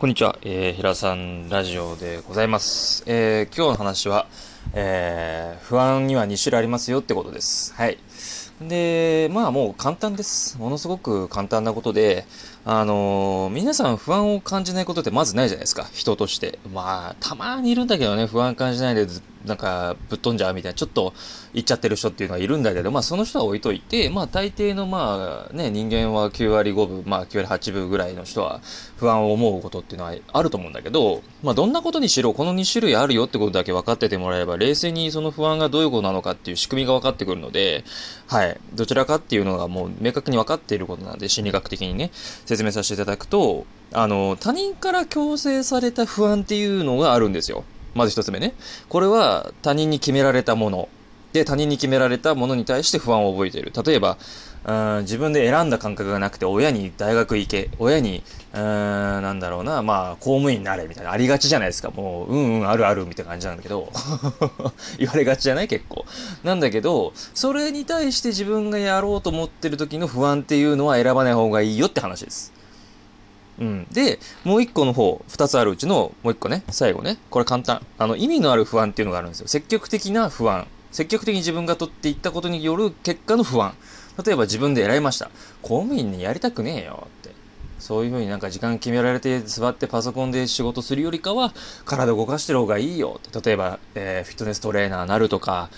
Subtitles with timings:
[0.00, 3.04] こんにちは、えー、平さんラジオでございます。
[3.06, 4.28] えー、今日の話は、
[4.72, 7.74] えー、不安には2種類ありますよってことです。
[7.74, 7.98] はい。
[8.62, 10.56] で、まあもう簡単です。
[10.56, 12.24] ものすごく簡単なことで、
[12.64, 15.86] あのー、皆さん不安を感じないことってまずないじゃないですか。
[15.92, 16.58] 人として。
[16.72, 21.12] まあ、たまにいるんだけどね、不安感じないでずなんかぶっ飛んじゃうみたいな、ちょっと
[21.54, 28.60] 言っちゃってる人っていうのはいるんだけど、まあその人は置いといて、まあ大抵のまあね、人間は9割5分、まあ9割8分ぐらいの人は
[28.96, 37.84] 不安を思うことっていうのはあると思うんだけど、まあどんなことにしろこの2種類あるよってことだけ分かっててもらえれば、冷静にその不安がどういうことなのかっていう仕組みが分かってくるので、
[38.26, 42.10] はい、どちらかっていうのがもう明確に分かっていることなんで、心理学的にね、
[42.44, 47.64] 説明させていただくと、あの、他人から強制された不安っていうのがあるんですよ。
[47.94, 48.54] まず一つ目ね。
[48.88, 50.88] これは他人に決められたもの。
[51.32, 53.72] で、他人に決められたものに対して不安を覚えている。
[53.86, 54.16] 例えば、
[54.62, 61.90] うん自分で選んだ感覚がなくて、親に大学行け、親に、うん、なんだろうな、まあ、公務員になれ、みたいな、ありがちじゃないですか。
[61.90, 63.90] もう、うんうん、あるある、みたいな感じなんだけど、
[64.98, 65.68] 言われがちじゃない？
[65.68, 66.04] 結構。
[66.44, 72.52] なんだけど、それに対して自分がやろうと思ってる時の不安っていうのは選ばない方がいいよって話です。
[73.60, 73.86] うん。
[73.92, 77.86] で、もう一個の方、二つあるうちの、もう一個ね、最後ね、これ簡単。
[77.98, 79.48] あの、意味のある不安っていうのがあるんですよ。
[79.48, 80.66] 積極的な不安。
[80.90, 83.74] 積極的に自分が取っていったことによる結果の不安。
[84.24, 85.30] 例えば自分で選びました。
[85.62, 87.30] 公務員にやりたくねえよって。
[87.78, 91.52] そういうふうになんか時間決められて座ってパソコンで仕事するよりかは、
[91.84, 93.40] 体動かしてる方がいいよって。
[93.40, 95.70] 例えば、えー、フィットネストレーナーなるとか、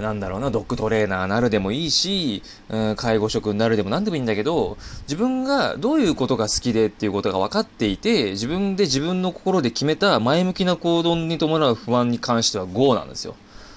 [0.00, 13.36] なんだろうな、ドッグトレーナーなるでもいいし、うん、介護職になるでも何でもいいんだけど、自分がどういうことが好きでっていうことが分かっていて、自分で自分の心で決めた前向きな行動に伴う不安に関しては GO なんですよ。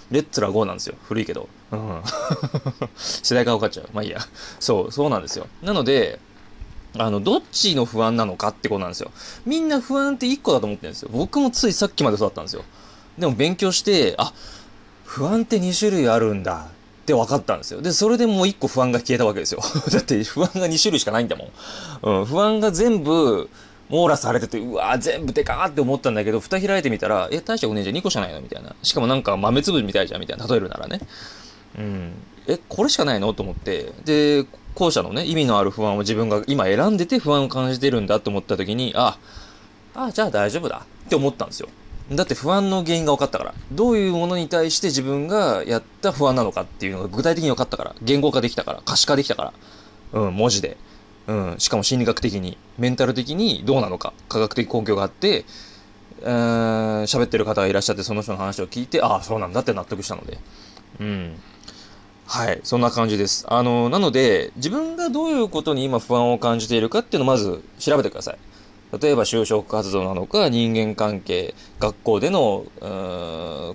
[0.09, 0.95] レッツラ GO なんですよ。
[1.03, 1.49] 古いけど。
[1.71, 2.01] うん。
[2.95, 3.89] 世代が分かっちゃう。
[3.93, 4.19] まあいいや。
[4.59, 5.47] そう、そうなんですよ。
[5.61, 6.19] なので、
[6.97, 9.11] あの、どっちの不安なのかってことなんですよ。
[9.45, 11.09] みんな不安って1個だと思ってるんですよ。
[11.11, 12.63] 僕もついさっきまでそうだったんですよ。
[13.17, 14.33] でも勉強して、あ、
[15.07, 16.67] 不安って2種類あるんだ
[17.01, 17.81] って分かったんですよ。
[17.81, 19.61] で、それでもう1個不安が消えたわけですよ。
[19.89, 22.19] だって不安が2種類しかないんだもん。
[22.19, 23.49] うん、不安が全部
[23.89, 28.41] 網羅されてて、うわ全部でかーって思ったんだけど、蓋開いてみたら、え、大したおねえじゃ2個しかないの？
[28.41, 28.75] みたいな。
[28.83, 30.45] しかもなんか豆粒みたいじゃんみたいな。
[30.45, 30.99] 例えるならね。
[31.79, 32.11] うん。
[32.47, 33.33] え、これしかないの？
[33.33, 33.93] と思って。
[34.03, 34.45] で、
[34.75, 39.17] 後者のね、意味のある不安を自分が今選んでて不安を感じてるんだと思った時に、あ、
[39.95, 41.69] あ、じゃあ大丈夫だって思ったんですよ。
[42.11, 43.53] だって不安の原因が分かったから。
[43.71, 47.95] どういうものに対して自分がやった不安なのかっていうのが具体的に分かったから。
[48.01, 48.81] 言語化できたから。
[48.85, 49.53] 可視化できたか
[50.13, 50.21] ら。
[50.21, 50.77] うん、文字で。
[51.27, 54.13] うん、しかも心理学的に、メンタル的にどうなのか。
[54.29, 55.43] 科学的根拠があって、
[56.21, 60.37] 喋ってる方がいらっしゃって、その人の話を聞いて、ああ、そうなんだって納得したので。
[61.01, 61.35] うん。
[62.25, 63.45] はい、そんな感じです。
[63.49, 68.37] あの、なので、自分がどういうことに今不安を感じているかっていうのをまず調べてください。
[69.01, 72.65] 例えば就職活動なのか、人間関係、学校での、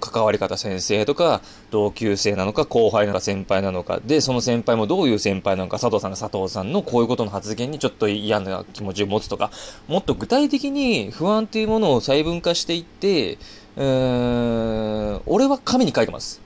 [0.01, 9.51] 関わり方、先生とか、同級生なのか、後輩なのか、先輩なのか、で、その先輩もどういう先輩なのか、佐藤さんが佐藤さんのこういうことの発言にちょっと嫌な気持ちを持つとか、
[9.87, 13.35] もっと具体的に不安というものを細分化していって、
[13.77, 16.41] う、俺は紙に書いてます。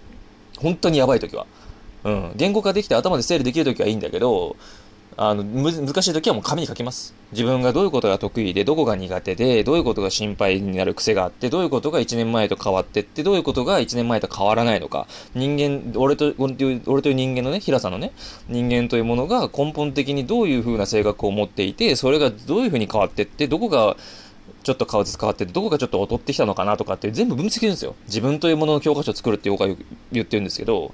[0.59, 1.47] 本当にやばい時は。
[2.04, 2.33] うん。
[2.37, 4.56] 言語化できて頭で整理できる時はいいんだけど、
[5.19, 5.72] あの、難
[6.03, 7.15] しい時はもう紙に書きます。
[7.32, 15.06] 自分がどういうことが得意で、どこが苦手で、どういうことが心配になる癖があって、どういうことが1年前と変わってって、どういうことが1年前と変わらないのか。
[15.34, 18.12] 人間、俺と、俺という人間のね、平さんのね、
[18.49, 23.97] 人間というものが根本的にどういう風な性格を持っていて、それがどういう風に変わってって、どこが、
[24.65, 27.94] ちょっと顔ずつ変わってて、どこがちょっと劣ってきたのかなとかって全部分析するんですよ。
[28.06, 29.69] 自分というものの教科書を作るって僕は
[30.12, 30.93] 言ってるんですけど、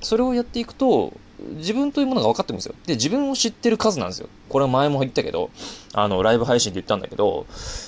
[0.00, 2.74] それをやっていくと、自分というものが分かってるんですよ。
[2.86, 4.28] で、自分を知ってる数なんですよ。
[4.48, 5.50] これは前も言ったけど、
[5.94, 7.46] あの、ライブ配信って言ったんだけど、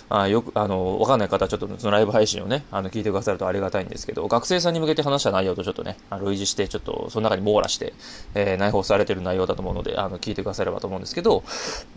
[0.09, 7.93] あよく、あの、わかんない方はちょっとそのライブ配信をね、あの、聞いてくださるとありがたいんですけど、学生さんに向けて話した内容とちょっとね、あの類似して、ちょっとその中に網羅して、
[8.35, 11.43] えー、内包されてる内容だと思うので、あの、聞いてくださればと思うんですけど、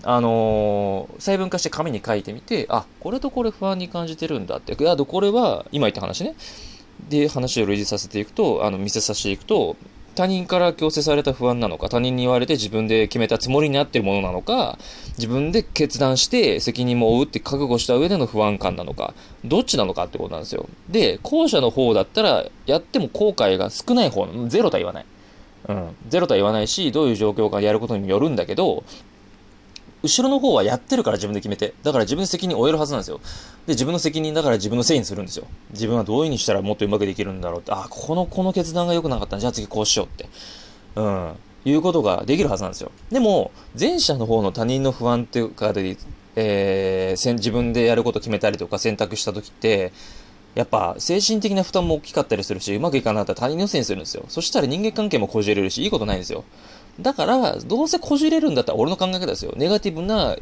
[0.03, 6.35] あのー、細分化して紙に書いてみて、あ、これとこれ不安に感じてるんだって、あとこれは、今言った話ね、
[7.09, 9.75] で、話を類似させていくと、あの、見せさせていくと、
[10.15, 14.77] 他人から強制された不安なのか、他人に言われて自分で決めたつもりになってるものなのか、
[15.17, 19.13] 自分で決断して責任も負うって覚悟した上での不安感なのか、
[19.43, 20.67] どっちなのかってことなんですよ。
[20.89, 25.05] で、後者の方だったら、やっても後悔が少ない方、ゼロとは言わない。
[25.69, 25.95] うん。
[26.09, 28.83] ゼロとは言わないし、どういう状況かやることにもよるんだけど、
[30.03, 31.73] 後ろの方はやってるから自分で決めて。
[31.81, 33.21] だから自分で責任を負えるはずなんですよ。
[33.65, 35.47] で、自分の責任だから自分のせいにするんですよ。
[35.71, 37.71] 自分はどういう風にしたらもっとうまくできるんだろうって。
[37.71, 40.27] あ、この、この決断が良くなかったじゃあ次こうしようって。
[40.95, 41.31] うん。
[41.65, 42.91] いうことができるはずなんですよ。
[43.09, 45.97] でも、前者の方の他人の不安っていうかで
[46.35, 49.93] えー、自分でやること決めたりとか選択した時って、
[50.55, 54.25] やっぱ精神的な負担も大きかったりするし、うまくいかなかったら他人のせいにするんですよ。
[54.27, 56.43] そしたら人間関係もこじれるし、いいことないんですよ。
[56.99, 59.53] だから、どうせこじれるんだったら俺の考え方ですよ。
[59.55, 60.35] ネガティブな、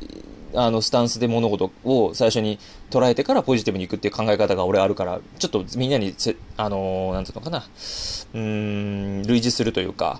[0.53, 2.59] あの、スタンスで物事を最初に
[2.89, 6.13] 捉えてからポジティブに行くっていう考え方が俺あるから、ちょっとみんなに
[6.57, 10.19] あのー、なんていうのかな、うーん、類似するというか、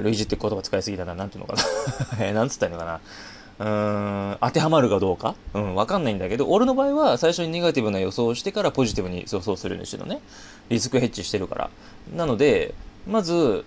[0.00, 1.62] 類似って言葉使いすぎだな、なんていうのかな。
[2.24, 3.00] えなんつったらいいのかな。
[3.58, 10.20] うーん、当てはまるかどうかうん、わかんないんだけど、俺の場合は最初にネガティブな予想をしてからポジティブに予想するんですよね。
[10.68, 11.70] リスクヘッジしてるから。
[12.14, 12.74] なので、
[13.06, 13.64] まず、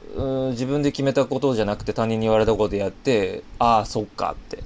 [0.51, 4.59] 自分で決めたことじゃなくて他人に言われたことでやって、ああ、そっかって。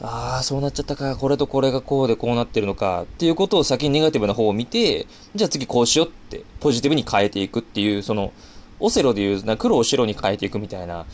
[0.00, 1.16] ああ、そうなっちゃったか。
[1.16, 3.02] これとこれがこうでこうなってるのか。
[3.02, 8.32] っていうことを先にネガティブな方を見て、じゃあ次こうしようって、ポジティブに変えていくっていう、その、
[8.80, 11.06] オセロでいうな黒を白に変えていくみたいな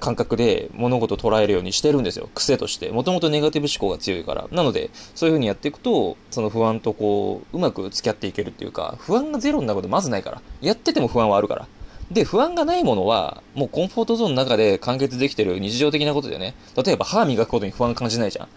[0.00, 2.28] 感覚で物事を捉えるようにしてるんですよ。
[2.34, 2.90] 癖として。
[2.90, 4.48] もともとネガティブ思考が強いから。
[4.52, 10.42] なので、そういう風にやっていくと、その不安とこう、うまく付き合っていけるっていうか、不安がゼロになることまずないから。
[10.60, 11.68] やってても不安はあるから。
[12.10, 16.54] で、不安がないものは、もうコンフォートゾーンの中で完結できてる日常的なことでね。
[16.76, 18.48] 例えば歯磨くことに不安感じないじゃん。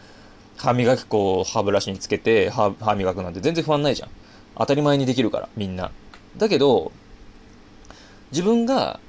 [0.58, 4.10] 歯磨き粉を歯ブラシにつけて歯歯磨くなんて全然不安ないじゃん。
[4.58, 5.92] 当たり前にできるから、みんな。
[6.38, 6.92] だけど、
[8.32, 9.00] 自分が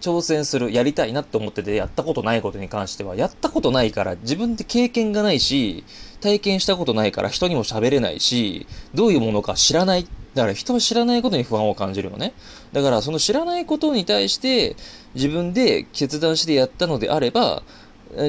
[0.00, 5.84] 挑戦する、やりたいなって思っててやったことないことに関しては、やったことないから自分で経験がないし、
[6.20, 10.06] 体験したことないから人にも喋れないし、どういうものか知らない。
[10.34, 12.32] だから人は知らないことに不安を感じるのね。
[12.72, 14.76] だからその知らないことに対して
[15.14, 17.62] 自分で決断してやったのであれば、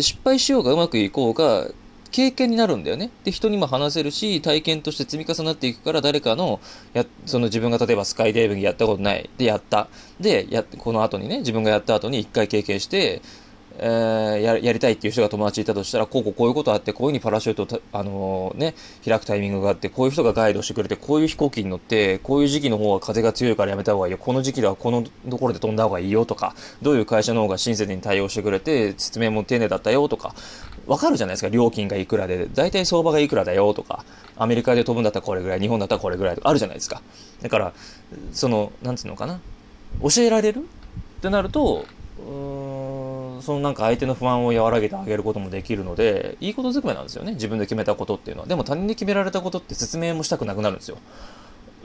[0.02, 1.68] 失敗しようがうまくいこうが、
[2.12, 3.12] 経験になるんだよね。
[3.25, 6.62] で、人にも話せるし、体験として積み重なっていくから、誰かの、
[6.94, 9.30] や、その自分が例えばスカイデーブンやったことない。
[9.38, 9.90] で、やった。
[10.18, 13.22] で、や、この後にね、自分がやった後に一回経験して、
[13.77, 24.18] えー、ややりたいっていう人が友達いたとしたら、こうこうこういうことあって、こういうふうにパラシュートあのー、ね、開くタイミングがあって、こういう人がガイドしてくれて、こういう飛行機に乗って、こういう時期の方が風が強いからやめた方がいいよ。
[24.18, 30.36] この時期ではこのところで飛んだ方がいいよとか、どういう会社の方が親切に対応してくれて、説明も丁寧だったよとか、
[30.88, 31.50] わかるじゃないですか。
[31.50, 34.06] 料金がいくらで、大体相場がいくらだよとか、
[34.38, 37.01] アメリカで飛ぶんだったらこれぐらい、日本だったらこれぐらいとかあるじゃないですか。
[37.42, 37.74] だから、
[38.31, 39.42] その、なんつうのかな。
[40.01, 40.60] 教えられる？
[40.60, 40.63] っ
[41.21, 41.86] てなると、
[42.19, 42.75] うん
[43.45, 47.33] そのなんか相手の不安を和らげてあげることもできるので、いいことずくめなんですよね。
[47.33, 48.47] 自分で決めたことっていうのは。
[48.47, 50.97] でも他人で決められたことって説明もしたくなくなるんですよ。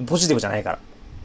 [0.06, 0.78] ポジティブじゃないから。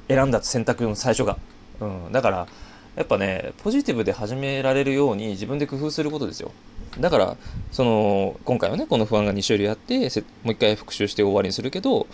[0.07, 1.37] 選んだ選択の最初が。
[1.79, 2.11] うん。
[2.11, 2.47] だから、
[2.95, 6.51] やっぱね、ポジティブで始められるように自分で工夫することですよ。
[6.99, 7.37] だから、
[7.71, 9.99] その、今回はね、この不安が2種類あって、
[10.43, 12.07] もう一回復習して終わりにするけど、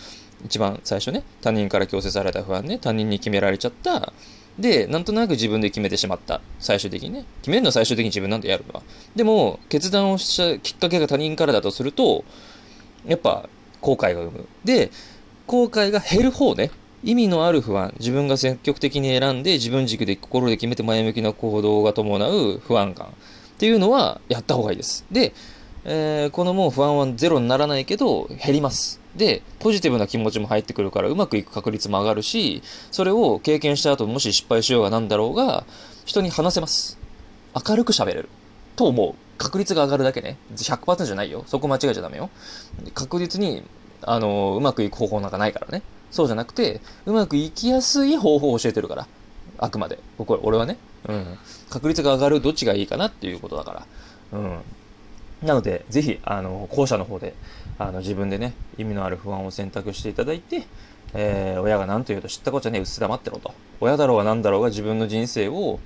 [0.45, 4.13] 一番最初ね、他人から強制された不安ね、他人に決められちゃった
[4.59, 6.42] で、なんとなく自分で決めてしまった。
[6.59, 7.25] 最終的にね。
[7.42, 8.83] 決めるのは最終的に自分なんてやるのは。
[9.15, 12.24] でも、決断をしたきっかけが他人からだとすると、
[13.06, 13.50] やっぱ、
[13.81, 14.48] 後悔が生む。
[14.63, 14.92] で、
[15.48, 16.71] 後悔が減る方ね。
[17.03, 17.94] 意味のある不安。
[18.00, 23.07] 自分が積極的に選んで、自分軸で心で決めて前向きな行動が伴う不安感。
[23.07, 23.09] っ
[23.57, 25.06] ていうのは、やった方がいいです。
[25.12, 25.33] で、
[25.83, 29.00] えー、このもう不安はゼロにならないけど、減ります。
[29.16, 35.66] で、ポジティブな気持ちも入ってくるからうまくいく確率も上がるし、それを経験した後もし失敗しようがなんだろうが、
[36.06, 36.98] 人に話せます。
[37.68, 38.30] 明るく喋れる。
[38.76, 39.16] と思う。
[39.38, 40.38] 確率が上がるだけね。
[40.56, 41.44] 100%じゃないよ。
[41.47, 42.30] そこ間違えちゃダメよ。
[42.94, 43.64] 確実に、
[44.02, 45.81] あの、うまくいく方法なんかないからね。
[46.12, 49.07] そうじゃなくて、うまくいきやすい方法を教えてるから。
[49.57, 50.00] あくまで。
[50.18, 50.78] 僕は俺はね。
[51.07, 51.38] うん。
[51.69, 53.85] 確率が上がるどっちがいいかなっていうことだから。
[54.33, 54.62] うん。
[55.44, 57.33] なので、ぜひ、あの、後者の方で、
[57.80, 60.64] あの、自分でね、意味のある不安を選択していただいて、
[61.14, 63.54] えー、親が何と言うと知ったことじゃねえ、薄黙ってろと。
[63.80, 65.80] 親だろうが何だろうが自分の人生を、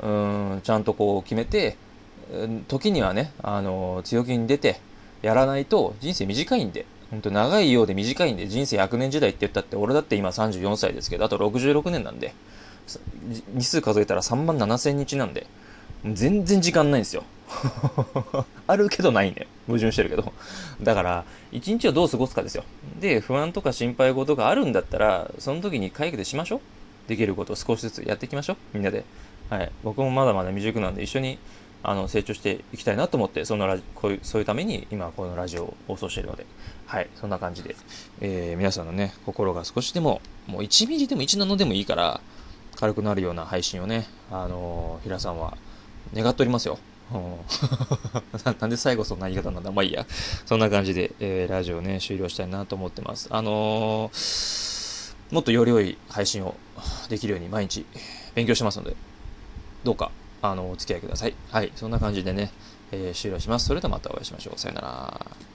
[0.00, 1.76] うん、ちゃんとこう決めて、
[2.68, 4.80] 時にはね、あの、強気に出て、
[5.22, 12.34] やらないと人生短いんで、ほんと長いようで短いんで、人生100年時代って言ったって、俺だって今34歳ですけど、あと66年なんで、
[13.54, 15.46] 日数数えたら3万7千日なんで、
[16.12, 17.24] 全然時間ないんですよ。
[18.66, 19.46] あるけどないんだよ。
[19.66, 20.32] 矛盾してるけど。
[20.82, 22.64] だから、一日をどう過ごすかですよ。
[23.00, 26.60] で、不安とか心配事があるんだったら、その時に解決しましょう。
[27.08, 28.56] できることを少しずつやっていきましょう。
[28.72, 29.04] みんなで。
[29.50, 29.70] はい。
[29.82, 31.38] 僕もまだまだ未熟なんで、一緒に
[31.82, 36.46] あの成長していきたいなと思って、そのラジこういうそういうために今このラジオを放送しているので、
[36.86, 37.08] はい。
[37.14, 37.76] そんな感じで、
[38.20, 42.20] えー、皆さんのね、心が少しでも、もう1ミリでも1ナノでもいいから、
[42.76, 45.56] 軽くなるような配信をね、あのー、平さんは
[46.14, 46.78] 願っておりますよ。
[48.60, 49.70] なんで最後そんな言い方なんだ？
[49.70, 50.06] まあいいや。
[50.46, 53.28] そんな感じで、えー、ラジオね、終了したいなと思ってます。
[53.30, 56.54] あのー、もっとより良い配信を
[57.08, 57.84] できるように毎日
[58.34, 58.96] 勉強してますので、
[59.84, 60.10] どうか、
[60.42, 61.34] あの、お付き合いください。
[61.50, 61.72] はい。
[61.76, 62.50] そんな感じでね、
[62.90, 63.66] えー、終了します。
[63.66, 64.58] それではまたお会いしましょう。
[64.58, 65.53] さよなら。